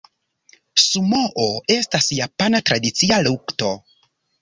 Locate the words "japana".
2.23-2.65